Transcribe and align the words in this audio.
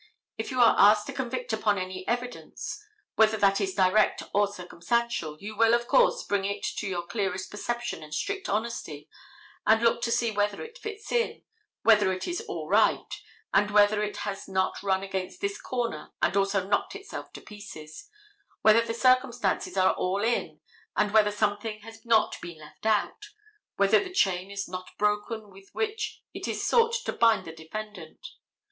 If 0.35 0.49
you 0.49 0.59
are 0.59 0.75
asked 0.79 1.05
to 1.05 1.13
convict 1.13 1.53
upon 1.53 1.77
any 1.77 2.07
evidence, 2.07 2.83
whether 3.17 3.37
that 3.37 3.61
is 3.61 3.75
direct 3.75 4.23
or 4.33 4.47
circumstantial, 4.51 5.37
you 5.39 5.55
will, 5.55 5.75
of 5.75 5.85
course, 5.85 6.23
bring 6.23 6.43
it 6.43 6.65
your 6.81 7.05
clearest 7.05 7.51
perception 7.51 8.01
and 8.01 8.11
strict 8.11 8.49
honesty, 8.49 9.07
and 9.67 9.83
look 9.83 10.01
to 10.01 10.09
see 10.11 10.31
whether 10.31 10.63
it 10.63 10.79
fits 10.79 11.11
in, 11.11 11.43
whether 11.83 12.11
it 12.11 12.27
is 12.27 12.41
all 12.47 12.67
right, 12.67 13.13
and 13.53 13.69
whether 13.69 14.01
it 14.01 14.17
has 14.25 14.47
not 14.47 14.81
run 14.81 15.03
against 15.03 15.39
this 15.39 15.61
corner 15.61 16.09
and 16.19 16.35
also 16.35 16.67
knocked 16.67 16.95
itself 16.95 17.31
to 17.33 17.39
pieces, 17.41 18.09
whether 18.63 18.81
the 18.81 18.95
circumstances 18.95 19.77
are 19.77 19.93
all 19.93 20.23
in 20.23 20.61
and 20.97 21.13
whether 21.13 21.29
something 21.31 21.79
has 21.81 22.03
not 22.07 22.37
been 22.41 22.57
left 22.57 22.87
out, 22.87 23.29
whether 23.75 24.03
the 24.03 24.11
chain 24.11 24.49
is 24.49 24.67
not 24.67 24.97
broken 24.97 25.51
with 25.51 25.69
which 25.73 26.23
it 26.33 26.47
is 26.47 26.65
sought 26.65 26.93
to 27.05 27.13
bind 27.13 27.45
the 27.45 27.51
defendant. 27.53 28.29